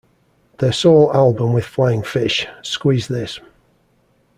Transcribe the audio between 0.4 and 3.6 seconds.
Their sole album with Flying Fish, Squeeze This!